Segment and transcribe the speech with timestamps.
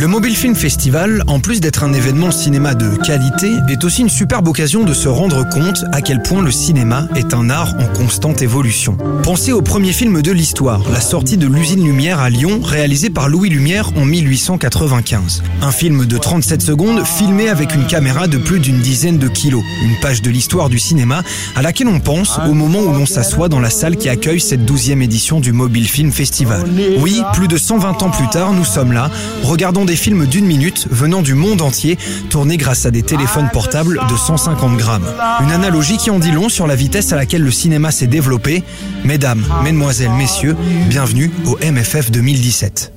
[0.00, 4.08] Le Mobile Film Festival, en plus d'être un événement cinéma de qualité, est aussi une
[4.08, 7.84] superbe occasion de se rendre compte à quel point le cinéma est un art en
[7.84, 8.96] constante évolution.
[9.22, 13.28] Pensez au premier film de l'histoire, la sortie de l'usine Lumière à Lyon, réalisé par
[13.28, 15.42] Louis Lumière en 1895.
[15.60, 19.62] Un film de 37 secondes, filmé avec une caméra de plus d'une dizaine de kilos.
[19.84, 21.22] Une page de l'histoire du cinéma
[21.56, 24.64] à laquelle on pense au moment où l'on s'assoit dans la salle qui accueille cette
[24.64, 26.64] douzième édition du Mobile Film Festival.
[27.00, 29.10] Oui, plus de 120 ans plus tard, nous sommes là,
[29.42, 34.00] regardons des films d'une minute venant du monde entier, tournés grâce à des téléphones portables
[34.08, 35.06] de 150 grammes.
[35.40, 38.62] Une analogie qui en dit long sur la vitesse à laquelle le cinéma s'est développé.
[39.02, 40.54] Mesdames, mesdemoiselles, messieurs,
[40.88, 42.92] bienvenue au MFF 2017.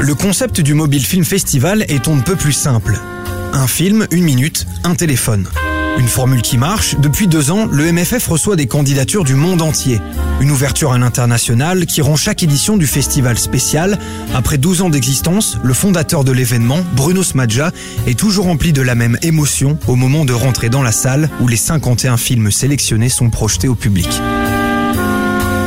[0.00, 2.98] Le concept du Mobile Film Festival est on ne peut plus simple.
[3.52, 5.46] Un film, une minute, un téléphone.
[5.98, 10.00] Une formule qui marche, depuis deux ans, le MFF reçoit des candidatures du monde entier.
[10.40, 13.98] Une ouverture à l'international qui rend chaque édition du festival spécial.
[14.34, 17.70] Après 12 ans d'existence, le fondateur de l'événement, Bruno Smadja,
[18.06, 21.46] est toujours rempli de la même émotion au moment de rentrer dans la salle où
[21.46, 24.08] les 51 films sélectionnés sont projetés au public.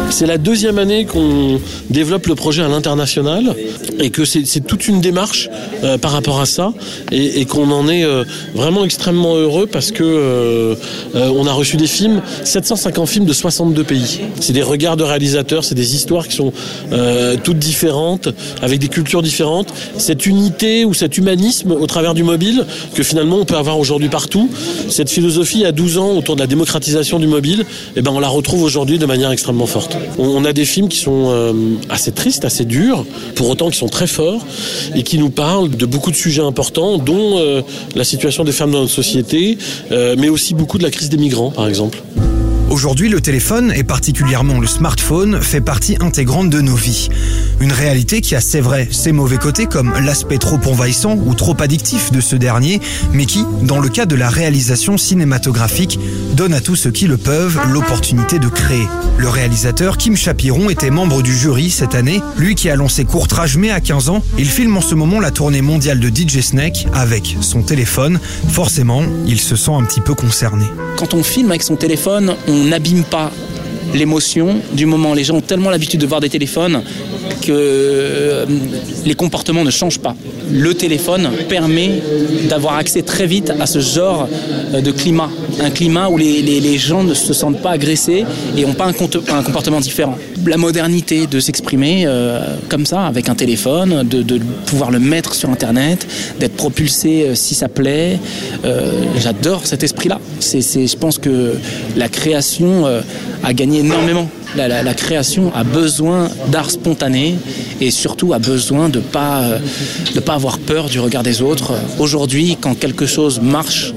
[0.10, 3.54] C'est la deuxième année qu'on développe le projet à l'international
[4.00, 5.50] et que c'est toute une démarche
[5.84, 6.74] euh, par rapport à ça
[7.12, 8.24] et, et qu'on en est euh,
[8.54, 10.76] vraiment extrêmement heureux parce que euh,
[11.16, 14.20] euh, on a reçu des films, 750 films de 62 pays.
[14.40, 16.54] C'est des regards de réalisateurs, c'est des histoires qui sont
[16.94, 18.30] euh, toutes différentes,
[18.62, 19.74] avec des cultures différentes.
[19.98, 24.10] Cette unité ou cet humanisme au travers du mobile que finalement on peut avoir aujourd'hui
[24.10, 24.50] partout,
[24.90, 28.30] cette philosophie à 12 ans autour de la démocratisation du mobile, eh ben on la
[28.30, 29.95] retrouve aujourd'hui de manière extrêmement forte.
[30.18, 31.54] On, a des films qui sont euh,
[31.90, 34.46] assez tristes, assez durs, pour autant qui sont très forts
[34.96, 37.62] et qui nous parlent de beaucoup de sujets importants, dont euh,
[37.96, 39.58] la situation des femmes dans notre société,
[39.92, 42.02] euh, mais aussi beaucoup de la crise des migrants, par exemple.
[42.76, 47.08] Aujourd'hui, le téléphone, et particulièrement le smartphone, fait partie intégrante de nos vies.
[47.62, 51.56] Une réalité qui a, c'est vrai, ses mauvais côtés comme l'aspect trop envahissant ou trop
[51.62, 52.82] addictif de ce dernier,
[53.14, 55.98] mais qui, dans le cas de la réalisation cinématographique,
[56.34, 58.90] donne à tous ceux qui le peuvent l'opportunité de créer.
[59.18, 63.56] Le réalisateur Kim Chapiron était membre du jury cette année, lui qui a lancé Courtrage
[63.56, 66.88] mais à 15 ans, il filme en ce moment la tournée mondiale de DJ Snake
[66.94, 68.20] avec son téléphone.
[68.50, 70.66] Forcément, il se sent un petit peu concerné.
[70.98, 73.32] Quand on filme avec son téléphone, on n'abîme pas
[73.94, 75.14] l'émotion du moment.
[75.14, 76.82] Les gens ont tellement l'habitude de voir des téléphones
[77.42, 78.46] que euh,
[79.06, 80.16] les comportements ne changent pas.
[80.52, 82.02] Le téléphone permet
[82.50, 84.28] d'avoir accès très vite à ce genre
[84.74, 85.30] euh, de climat.
[85.62, 88.26] Un climat où les, gens ne se sentent pas agressés
[88.58, 88.94] et n'ont pas un,
[89.44, 90.18] comportement différent.
[90.46, 95.50] La modernité de s'exprimer euh, comme ça, avec un téléphone, de, pouvoir le mettre sur
[95.50, 96.06] Internet,
[96.40, 98.20] d'être propulsé si ça plaît.
[99.20, 100.20] J'adore cet esprit-là.
[100.42, 101.56] Je pense que
[101.96, 102.86] la création
[103.44, 104.30] a gagné énormément.
[104.56, 107.36] La, création a besoin d'art spontané
[107.82, 109.60] et surtout a besoin de pas euh,
[110.14, 111.74] de pas avoir peur du regard des autres.
[112.00, 113.94] Aujourd'hui, quand quelque chose marche,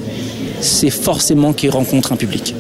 [0.60, 2.54] c'est forcément qu'il rencontre un public.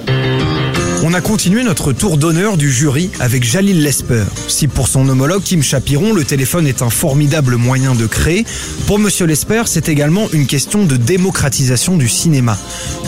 [1.04, 4.24] On a continué notre tour d'honneur du jury avec Jalil Lesper.
[4.48, 8.44] Si pour son homologue Kim Chapiron, le téléphone est un formidable moyen de créer,
[8.88, 12.58] pour Monsieur Lesper, c'est également une question de démocratisation du cinéma.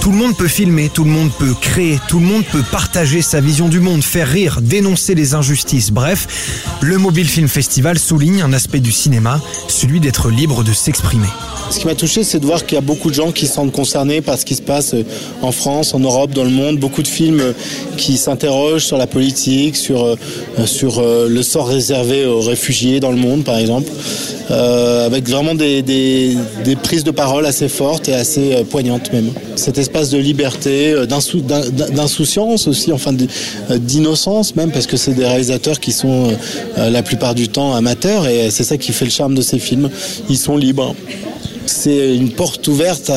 [0.00, 3.22] Tout le monde peut filmer, tout le monde peut créer, tout le monde peut partager
[3.22, 5.90] sa vision du monde, faire rire, dénoncer les injustices.
[5.90, 11.28] Bref, le Mobile Film Festival souligne un aspect du cinéma, celui d'être libre de s'exprimer.
[11.70, 13.54] Ce qui m'a touché, c'est de voir qu'il y a beaucoup de gens qui se
[13.54, 14.92] sentent concernés par ce qui se passe
[15.40, 16.78] en France, en Europe, dans le monde.
[16.78, 17.54] Beaucoup de films
[17.96, 20.16] qui s'interrogent sur la politique, sur, euh,
[20.66, 23.90] sur euh, le sort réservé aux réfugiés dans le monde, par exemple.
[24.50, 26.36] Euh, avec vraiment des, des,
[26.82, 29.30] prises de parole assez fortes et assez poignantes même.
[29.54, 33.12] Cet espace de liberté, d'insou- d'in- d'insouciance aussi, enfin
[33.70, 36.32] d'innocence même, parce que c'est des réalisateurs qui sont
[36.76, 39.88] la plupart du temps amateurs et c'est ça qui fait le charme de ces films.
[40.28, 40.94] Ils sont libres.
[41.70, 43.10] C'est une porte ouverte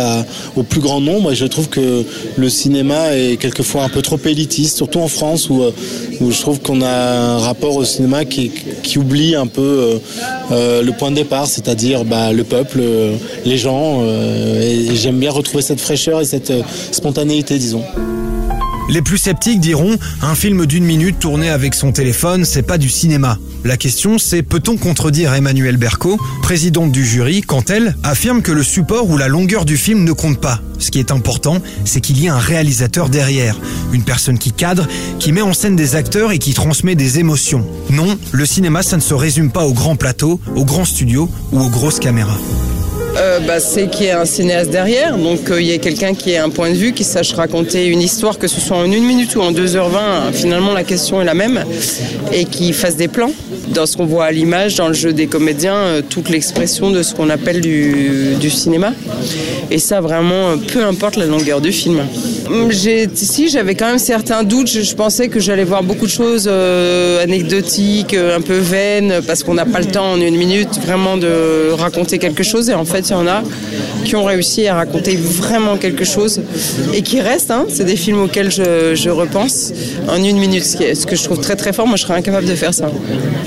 [0.55, 2.03] au plus grand nombre et je trouve que
[2.35, 5.63] le cinéma est quelquefois un peu trop élitiste, surtout en France où,
[6.21, 8.51] je trouve qu'on a un rapport au cinéma qui,
[8.97, 9.99] oublie un peu
[10.51, 12.81] le point de départ, c'est-à-dire bah, le peuple,
[13.45, 14.03] les gens.
[14.05, 16.53] et j'aime bien retrouver cette fraîcheur et cette
[16.91, 17.83] spontanéité, disons.
[18.89, 22.89] Les plus sceptiques diront un film d'une minute tourné avec son téléphone, c'est pas du
[22.89, 23.37] cinéma.
[23.63, 28.61] La question c'est peut-on contredire Emmanuel Berco, présidente du jury, quand elle affirme que le
[28.61, 30.59] support ou la longueur du film ne compte pas?
[30.79, 33.57] Ce qui est important, c'est qu'il y ait un réalisateur derrière,
[33.93, 34.85] une personne qui cadre,
[35.17, 37.65] qui met en scène des acteurs et qui transmet des émotions.
[37.89, 41.61] Non, le cinéma ça ne se résume pas au grand plateau, au grand studio ou
[41.61, 42.37] aux grosses caméras.
[43.15, 46.15] Euh, bah, c'est qu'il y ait un cinéaste derrière, donc euh, il y ait quelqu'un
[46.15, 48.85] qui ait un point de vue, qui sache raconter une histoire, que ce soit en
[48.85, 51.63] une minute ou en 2h20, finalement la question est la même,
[52.31, 53.31] et qui fasse des plans.
[53.67, 57.03] Dans ce qu'on voit à l'image, dans le jeu des comédiens, euh, toute l'expression de
[57.03, 58.93] ce qu'on appelle du, cinéma.
[59.71, 62.01] Et ça, vraiment, peu importe la longueur du film.
[62.71, 64.67] Si, j'avais quand même certains doutes.
[64.67, 69.65] Je, pensais que j'allais voir beaucoup de choses anecdotiques, un peu vaines, parce qu'on n'a
[69.65, 72.69] pas le temps en une minute vraiment de raconter quelque chose.
[72.69, 73.43] Et en fait, il y en a
[74.05, 76.41] qui ont réussi à raconter vraiment quelque chose
[76.93, 77.51] et qui restent.
[77.51, 77.65] Hein.
[77.69, 79.71] C'est des films auxquels je, repense
[80.07, 81.87] en une minute, ce, que je trouve très très fort.
[81.87, 82.89] Moi, je serais incapable de faire ça.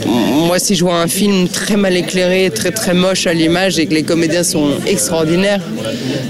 [0.06, 3.86] Moi, si je vois un film très mal éclairé, très très moche à l'image et
[3.86, 5.60] que les comédiens sont extraordinaires,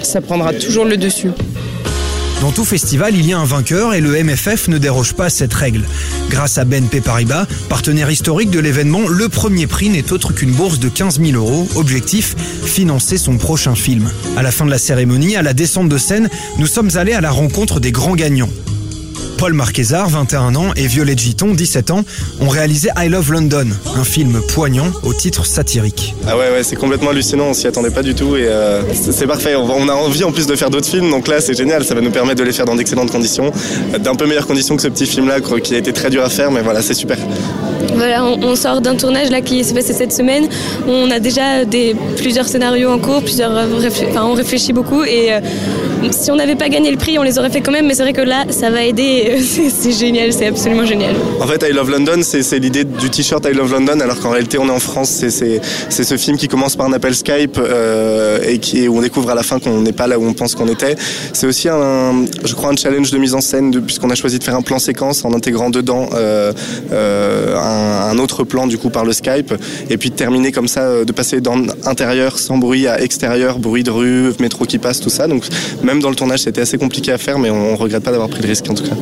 [0.03, 1.31] ça prendra toujours le dessus.
[2.41, 5.31] Dans tout festival, il y a un vainqueur et le MFF ne déroge pas à
[5.31, 5.85] cette règle.
[6.29, 10.79] Grâce à BNP Paribas, partenaire historique de l'événement, le premier prix n'est autre qu'une bourse
[10.79, 11.67] de 15 000 euros.
[11.77, 14.11] Objectif, financer son prochain film.
[14.37, 16.29] À la fin de la cérémonie, à la descente de scène,
[16.59, 18.51] nous sommes allés à la rencontre des grands gagnants.
[19.39, 22.05] Paul Marquezard, 21 ans, et Violette Giton, 17 ans,
[22.41, 26.15] ont réalisé I Love London, un film poignant au titre satirique.
[26.27, 29.27] Ah ouais, ouais c'est complètement hallucinant, on s'y attendait pas du tout et euh, c'est
[29.27, 29.55] parfait.
[29.57, 32.01] On a envie en plus de faire d'autres films, donc là c'est génial, ça va
[32.01, 33.53] nous permettre de les faire dans d'excellentes conditions,
[33.99, 36.51] d'un peu meilleures conditions que ce petit film-là qui a été très dur à faire,
[36.51, 37.19] mais voilà, c'est super.
[37.95, 40.49] Voilà, on, sort d'un tournage là qui s'est passé cette semaine.
[40.87, 45.41] On a déjà des, plusieurs scénarios en cours, plusieurs, enfin, on réfléchit beaucoup et euh,
[46.13, 48.03] si on n'avait pas gagné le prix, on les aurait fait quand même, mais c'est
[48.03, 49.39] vrai que là, ça va aider.
[49.41, 51.15] c'est génial, c'est absolument génial.
[51.41, 54.59] En fait, I Love London, c'est l'idée du t-shirt I Love London, alors qu'en réalité,
[54.59, 55.11] on est en France.
[55.11, 59.35] C'est ce film qui commence par un appel Skype euh, et où on découvre à
[59.35, 60.97] la fin qu'on n'est pas là où on pense qu'on était.
[61.33, 64.45] C'est aussi un, je crois, un challenge de mise en scène, puisqu'on a choisi de
[64.45, 66.53] faire un plan séquence en intégrant dedans euh,
[66.93, 69.55] euh, un, un, autre plan du coup par le Skype,
[69.91, 73.83] et puis de terminer comme ça, de passer dans intérieur sans bruit à extérieur, bruit
[73.83, 75.27] de rue, métro qui passe, tout ça.
[75.27, 75.45] Donc
[75.83, 78.29] même dans le tournage, c'était assez compliqué à faire, mais on, on regrette pas d'avoir
[78.29, 78.95] pris le risque en tout cas.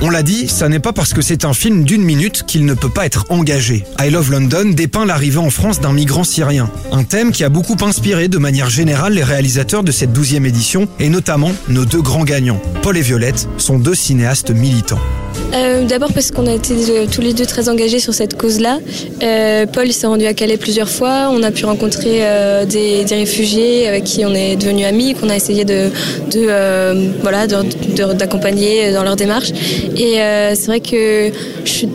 [0.00, 2.74] On l'a dit, ça n'est pas parce que c'est un film d'une minute qu'il ne
[2.74, 3.84] peut pas être engagé.
[4.00, 6.70] I Love London dépeint l'arrivée en France d'un migrant syrien.
[6.92, 10.88] Un thème qui a beaucoup inspiré de manière générale les réalisateurs de cette douzième édition
[11.00, 12.62] et notamment nos deux grands gagnants.
[12.82, 15.00] Paul et Violette sont deux cinéastes militants.
[15.54, 18.78] Euh, d'abord parce qu'on a été euh, tous les deux très engagés sur cette cause-là.
[19.22, 21.30] Euh, Paul s'est rendu à Calais plusieurs fois.
[21.32, 22.22] On a pu rencontrer
[22.66, 25.90] des, réfugiés avec qui on est devenus amis, qu'on a essayé de,
[27.22, 29.50] voilà d'accompagner dans leur démarche.
[29.96, 30.18] Et
[30.54, 31.30] c'est vrai que
[31.64, 31.88] je suis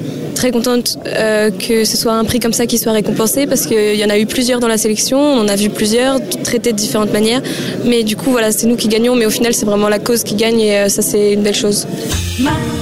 [0.43, 4.03] très contente que ce soit un prix comme ça qui soit récompensé parce qu'il y
[4.03, 7.13] en a eu plusieurs dans la sélection, on en a vu plusieurs traités de différentes
[7.13, 7.41] manières.
[7.85, 10.23] Mais du coup, voilà, c'est nous qui gagnons, mais au final, c'est vraiment la cause
[10.23, 11.87] qui gagne et ça, c'est une belle chose.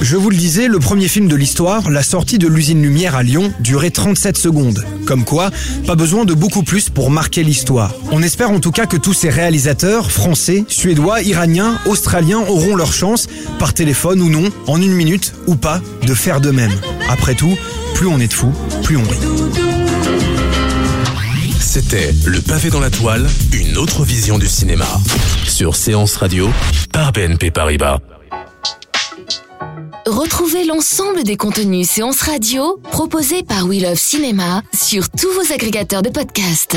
[0.00, 3.22] Je vous le disais, le premier film de l'histoire, la sortie de l'usine Lumière à
[3.22, 4.84] Lyon, durait 37 secondes.
[5.06, 5.50] Comme quoi,
[5.86, 7.94] pas besoin de beaucoup plus pour marquer l'histoire.
[8.10, 12.92] On espère en tout cas que tous ces réalisateurs, français, suédois, iraniens, australiens, auront leur
[12.92, 13.28] chance,
[13.60, 16.72] par téléphone ou non, en une minute ou pas, de faire de même.
[17.08, 17.51] Après tout,
[17.94, 19.18] plus on est de fous, plus on rit.
[21.60, 24.86] C'était Le pavé dans la toile, une autre vision du cinéma.
[25.46, 26.50] Sur Séance Radio,
[26.92, 27.98] par BNP Paribas.
[30.06, 36.02] Retrouvez l'ensemble des contenus séances radio proposés par We Love Cinéma sur tous vos agrégateurs
[36.02, 36.76] de podcasts.